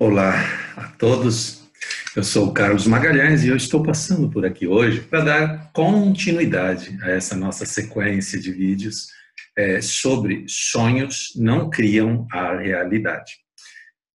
[0.00, 0.32] Olá
[0.76, 1.68] a todos.
[2.14, 6.96] Eu sou o Carlos Magalhães e eu estou passando por aqui hoje para dar continuidade
[7.02, 9.08] a essa nossa sequência de vídeos
[9.56, 13.38] é, sobre sonhos não criam a realidade.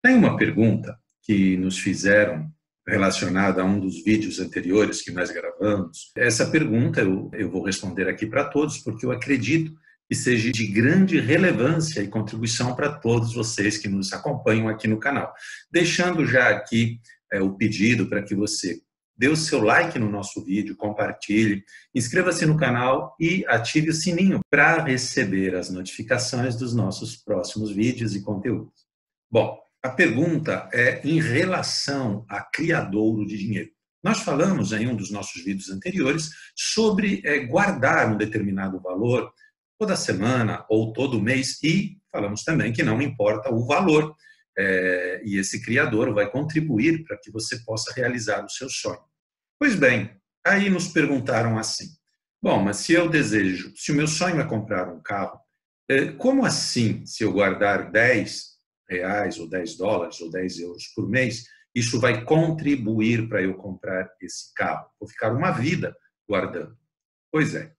[0.01, 2.50] Tem uma pergunta que nos fizeram
[2.88, 6.13] relacionada a um dos vídeos anteriores que nós gravamos.
[6.15, 9.73] Essa pergunta eu, eu vou responder aqui para todos porque eu acredito
[10.09, 14.99] que seja de grande relevância e contribuição para todos vocês que nos acompanham aqui no
[14.99, 15.33] canal.
[15.71, 16.99] Deixando já aqui
[17.31, 18.81] é, o pedido para que você
[19.16, 21.63] dê o seu like no nosso vídeo, compartilhe,
[21.94, 28.16] inscreva-se no canal e ative o sininho para receber as notificações dos nossos próximos vídeos
[28.16, 28.73] e conteúdos.
[29.31, 33.70] Bom, a pergunta é em relação a criadouro de dinheiro.
[34.03, 39.31] Nós falamos em um dos nossos vídeos anteriores sobre é, guardar um determinado valor
[39.77, 44.16] toda semana ou todo mês e falamos também que não importa o valor
[44.58, 49.02] é, e esse criador vai contribuir para que você possa realizar o seu sonho.
[49.59, 51.88] Pois bem, aí nos perguntaram assim:
[52.42, 55.39] bom, mas se eu desejo, se o meu sonho é comprar um carro,
[55.90, 58.53] é, como assim, se eu guardar 10
[58.90, 64.08] reais ou 10 dólares ou 10 euros por mês, isso vai contribuir para eu comprar
[64.22, 64.88] esse carro?
[65.00, 65.95] Vou ficar uma vida
[66.30, 66.78] guardando.
[67.31, 67.73] Pois é.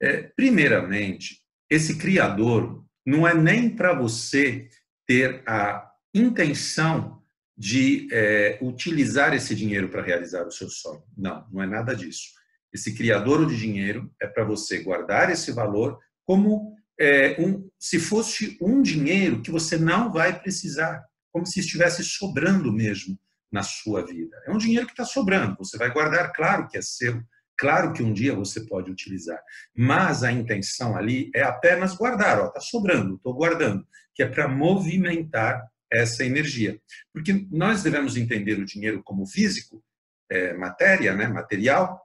[0.00, 4.68] é primeiramente, esse criador não é nem para você
[5.06, 7.22] ter a intenção
[7.56, 11.02] de é, utilizar esse dinheiro para realizar o seu sonho.
[11.16, 12.28] Não, não é nada disso.
[12.72, 18.56] Esse criador de dinheiro é para você guardar esse valor como é, um, se fosse
[18.60, 23.18] um dinheiro que você não vai precisar, como se estivesse sobrando mesmo
[23.50, 24.36] na sua vida.
[24.46, 27.20] É um dinheiro que está sobrando, você vai guardar, claro que é seu,
[27.60, 29.38] Claro que um dia você pode utilizar,
[29.76, 35.62] mas a intenção ali é apenas guardar, está sobrando, estou guardando, que é para movimentar
[35.92, 36.80] essa energia.
[37.12, 39.84] Porque nós devemos entender o dinheiro como físico,
[40.30, 42.00] é, matéria, né, material,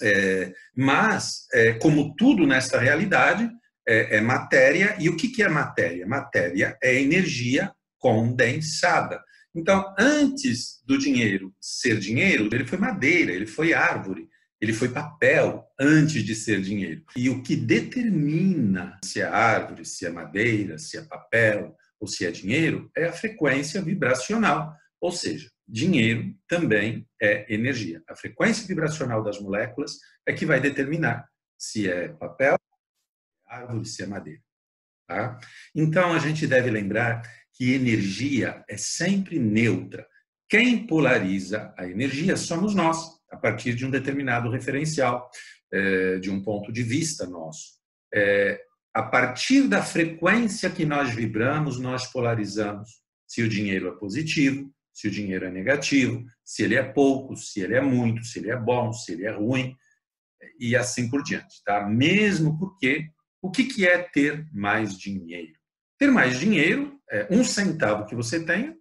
[0.00, 3.50] é, mas, é, como tudo nesta realidade,
[3.88, 6.06] é, é matéria, e o que, que é matéria?
[6.06, 9.20] Matéria é energia condensada.
[9.52, 14.28] Então, antes do dinheiro ser dinheiro, ele foi madeira, ele foi árvore,
[14.64, 17.04] ele foi papel antes de ser dinheiro.
[17.14, 22.24] E o que determina se é árvore, se é madeira, se é papel ou se
[22.26, 24.74] é dinheiro é a frequência vibracional.
[25.00, 28.02] Ou seja, dinheiro também é energia.
[28.08, 32.56] A frequência vibracional das moléculas é que vai determinar se é papel,
[33.46, 34.40] árvore, se é madeira.
[35.06, 35.38] Tá?
[35.74, 37.20] Então a gente deve lembrar
[37.52, 40.06] que energia é sempre neutra.
[40.48, 45.28] Quem polariza a energia somos nós partir de um determinado referencial,
[45.70, 47.74] é, de um ponto de vista nosso.
[48.14, 48.58] É,
[48.94, 55.08] a partir da frequência que nós vibramos, nós polarizamos se o dinheiro é positivo, se
[55.08, 58.56] o dinheiro é negativo, se ele é pouco, se ele é muito, se ele é
[58.56, 59.76] bom, se ele é ruim,
[60.58, 61.62] e assim por diante.
[61.64, 61.86] Tá?
[61.86, 63.10] Mesmo porque
[63.42, 65.58] o que, que é ter mais dinheiro?
[65.98, 68.74] Ter mais dinheiro é um centavo que você tenha.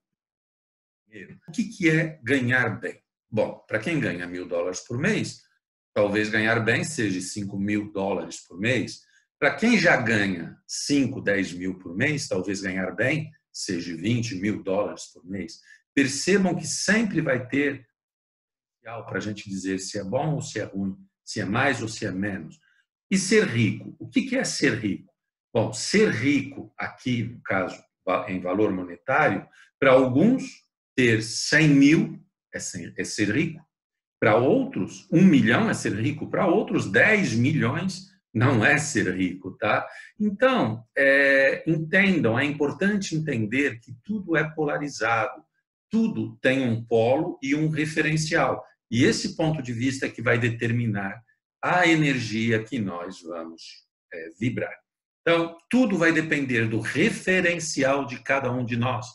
[1.49, 3.02] O que, que é ganhar bem?
[3.33, 5.41] Bom, para quem ganha mil dólares por mês,
[5.91, 8.99] talvez ganhar bem seja 5 mil dólares por mês.
[9.39, 14.61] Para quem já ganha 5, 10 mil por mês, talvez ganhar bem seja 20 mil
[14.61, 15.59] dólares por mês.
[15.95, 17.87] Percebam que sempre vai ter
[18.83, 20.95] para a gente dizer se é bom ou se é ruim,
[21.25, 22.59] se é mais ou se é menos.
[23.09, 23.95] E ser rico.
[23.97, 25.11] O que é ser rico?
[25.51, 27.83] Bom, ser rico aqui, no caso,
[28.27, 29.47] em valor monetário,
[29.79, 30.43] para alguns,
[30.95, 33.61] ter 100 mil é ser, é ser rico.
[34.19, 36.29] Para outros, um milhão é ser rico.
[36.29, 39.85] Para outros, dez milhões não é ser rico, tá?
[40.19, 45.43] Então, é, entendam, é importante entender que tudo é polarizado.
[45.89, 48.63] Tudo tem um polo e um referencial.
[48.89, 51.21] E esse ponto de vista é que vai determinar
[51.61, 54.73] a energia que nós vamos é, vibrar.
[55.21, 59.07] Então, tudo vai depender do referencial de cada um de nós.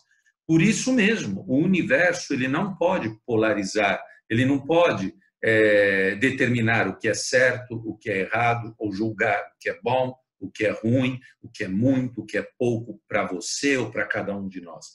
[0.48, 5.14] Por isso mesmo, o universo ele não pode polarizar, ele não pode
[5.44, 9.78] é, determinar o que é certo, o que é errado, ou julgar o que é
[9.82, 13.76] bom, o que é ruim, o que é muito, o que é pouco para você
[13.76, 14.86] ou para cada um de nós.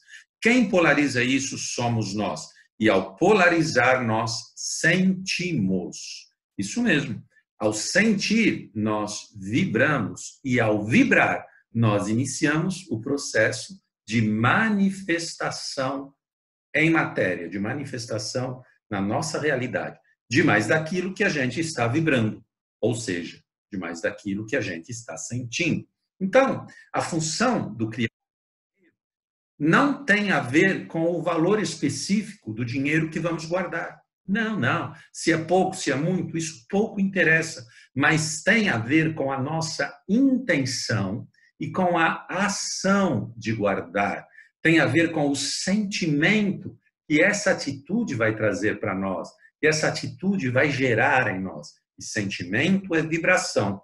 [0.42, 2.48] Quem polariza isso somos nós.
[2.80, 6.32] E ao polarizar, nós sentimos.
[6.58, 7.24] Isso mesmo.
[7.60, 10.40] Ao sentir, nós vibramos.
[10.44, 16.14] E ao vibrar, nós iniciamos o processo de manifestação
[16.76, 22.44] em matéria, de manifestação na nossa realidade, de mais daquilo que a gente está vibrando,
[22.82, 23.42] ou seja,
[23.72, 25.88] de mais daquilo que a gente está sentindo.
[26.20, 28.10] Então, a função do criador
[29.60, 34.02] não tem a ver com o valor específico do dinheiro que vamos guardar.
[34.28, 34.94] Não, não.
[35.12, 37.66] Se é pouco, se é muito, isso pouco interessa.
[37.96, 41.28] Mas tem a ver com a nossa intenção
[41.64, 44.28] e com a ação de guardar.
[44.62, 46.78] Tem a ver com o sentimento
[47.08, 49.30] que essa atitude vai trazer para nós,
[49.60, 51.70] que essa atitude vai gerar em nós.
[51.98, 53.82] E sentimento é vibração.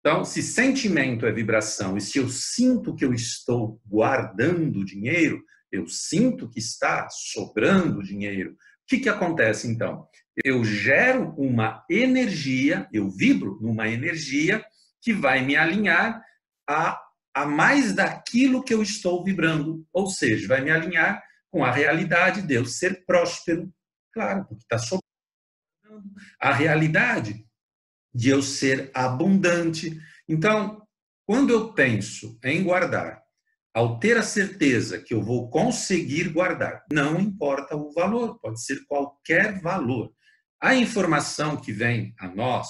[0.00, 5.86] Então, se sentimento é vibração e se eu sinto que eu estou guardando dinheiro, eu
[5.86, 8.56] sinto que está sobrando dinheiro,
[8.92, 10.06] que, que acontece então?
[10.44, 14.62] Eu gero uma energia, eu vibro numa energia
[15.00, 16.22] que vai me alinhar
[16.68, 17.00] a,
[17.34, 22.42] a mais daquilo que eu estou vibrando, ou seja, vai me alinhar com a realidade
[22.42, 23.72] de eu ser próspero,
[24.12, 25.02] claro, porque está sobrando.
[26.40, 27.46] A realidade
[28.14, 29.98] de eu ser abundante.
[30.28, 30.86] Então,
[31.26, 33.22] quando eu penso em guardar
[33.74, 38.84] ao ter a certeza que eu vou conseguir guardar, não importa o valor, pode ser
[38.86, 40.12] qualquer valor.
[40.60, 42.68] A informação que vem a nós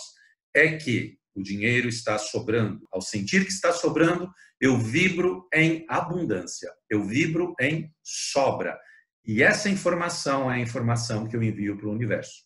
[0.54, 2.86] é que o dinheiro está sobrando.
[2.92, 4.30] Ao sentir que está sobrando,
[4.62, 8.78] eu vibro em abundância, eu vibro em sobra.
[9.26, 12.44] E essa informação é a informação que eu envio para o universo.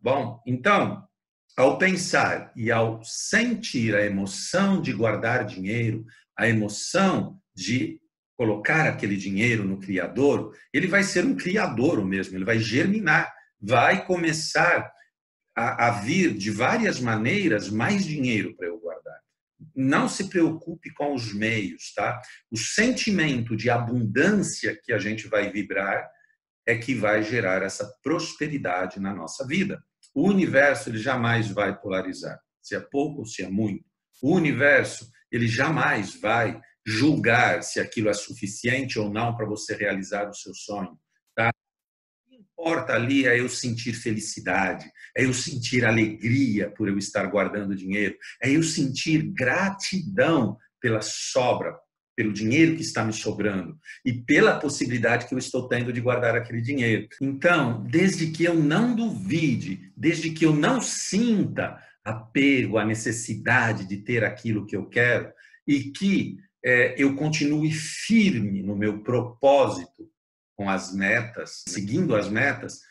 [0.00, 1.06] Bom, então,
[1.54, 8.00] ao pensar e ao sentir a emoção de guardar dinheiro, a emoção de
[8.38, 13.30] colocar aquele dinheiro no criador, ele vai ser um criador mesmo, ele vai germinar,
[13.60, 14.90] vai começar
[15.54, 18.89] a, a vir de várias maneiras mais dinheiro para eu guardar.
[19.74, 22.20] Não se preocupe com os meios, tá?
[22.50, 26.08] O sentimento de abundância que a gente vai vibrar
[26.66, 29.82] é que vai gerar essa prosperidade na nossa vida.
[30.14, 33.84] O universo ele jamais vai polarizar, se é pouco ou se é muito.
[34.22, 40.28] O universo ele jamais vai julgar se aquilo é suficiente ou não para você realizar
[40.28, 40.98] o seu sonho.
[42.60, 44.84] Importa ali é eu sentir felicidade,
[45.16, 51.74] é eu sentir alegria por eu estar guardando dinheiro, é eu sentir gratidão pela sobra,
[52.14, 56.36] pelo dinheiro que está me sobrando e pela possibilidade que eu estou tendo de guardar
[56.36, 57.08] aquele dinheiro.
[57.22, 63.96] Então, desde que eu não duvide, desde que eu não sinta apego à necessidade de
[63.96, 65.32] ter aquilo que eu quero
[65.66, 70.10] e que é, eu continue firme no meu propósito
[70.60, 72.82] com as metas, seguindo as metas,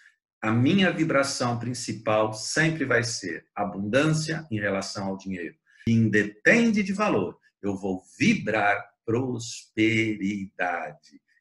[0.42, 5.54] a minha vibração principal sempre vai ser abundância em relação ao dinheiro.
[5.88, 10.42] Independe de valor, eu vou vibrar prosperidade.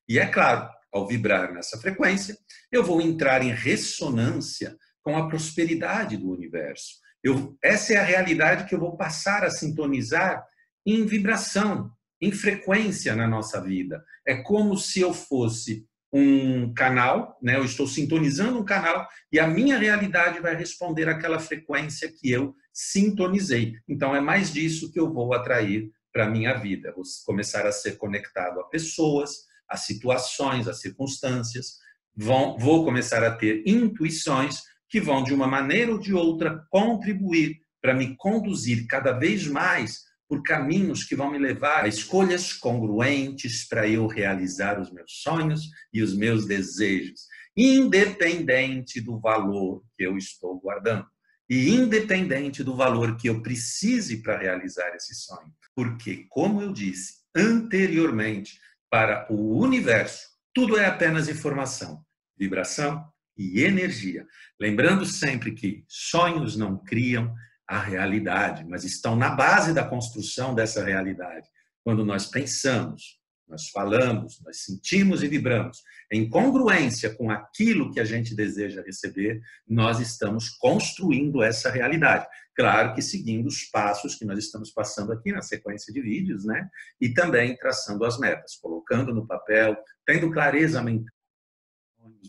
[0.06, 2.36] E é claro, ao vibrar nessa frequência,
[2.70, 6.96] eu vou entrar em ressonância com a prosperidade do universo.
[7.24, 10.44] Eu, essa é a realidade que eu vou passar a sintonizar
[10.84, 11.90] em vibração,
[12.20, 14.04] em frequência na nossa vida.
[14.26, 17.56] É como se eu fosse um canal, né?
[17.56, 22.54] Eu estou sintonizando um canal e a minha realidade vai responder àquela frequência que eu
[22.72, 23.74] sintonizei.
[23.88, 26.92] Então é mais disso que eu vou atrair para a minha vida.
[26.94, 31.76] Vou começar a ser conectado a pessoas, a situações, a circunstâncias.
[32.16, 37.94] Vou começar a ter intuições que vão de uma maneira ou de outra contribuir para
[37.94, 43.88] me conduzir cada vez mais por caminhos que vão me levar a escolhas congruentes para
[43.88, 47.22] eu realizar os meus sonhos e os meus desejos,
[47.56, 51.06] independente do valor que eu estou guardando
[51.48, 55.50] e independente do valor que eu precise para realizar esse sonho.
[55.74, 62.04] Porque, como eu disse anteriormente, para o universo, tudo é apenas informação,
[62.36, 63.06] vibração
[63.36, 64.26] e energia.
[64.60, 67.34] Lembrando sempre que sonhos não criam,
[67.68, 71.46] a realidade, mas estão na base da construção dessa realidade.
[71.84, 78.04] Quando nós pensamos, nós falamos, nós sentimos e vibramos em congruência com aquilo que a
[78.04, 82.26] gente deseja receber, nós estamos construindo essa realidade.
[82.54, 86.68] Claro que seguindo os passos que nós estamos passando aqui na sequência de vídeos, né?
[87.00, 91.14] E também traçando as metas, colocando no papel, tendo clareza mental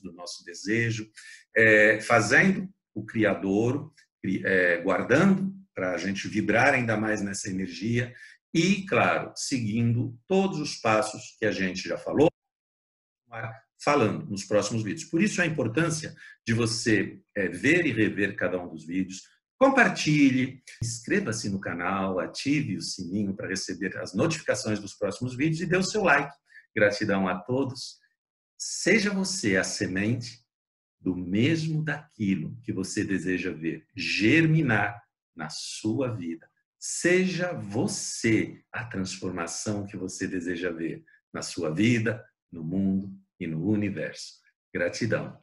[0.03, 1.09] do nosso desejo,
[1.55, 3.91] é, fazendo o Criador
[4.83, 8.13] guardando para a gente vibrar ainda mais nessa energia
[8.53, 12.29] e, claro, seguindo todos os passos que a gente já falou,
[13.81, 15.09] falando nos próximos vídeos.
[15.09, 19.23] Por isso a importância de você é, ver e rever cada um dos vídeos,
[19.57, 25.65] compartilhe, inscreva-se no canal, ative o sininho para receber as notificações dos próximos vídeos e
[25.65, 26.35] dê o seu like.
[26.75, 27.99] Gratidão a todos.
[28.57, 30.43] Seja você a semente
[30.99, 35.01] do mesmo daquilo que você deseja ver germinar
[35.35, 36.49] na sua vida.
[36.77, 43.65] Seja você a transformação que você deseja ver na sua vida, no mundo e no
[43.69, 44.39] universo.
[44.73, 45.37] Gratidão.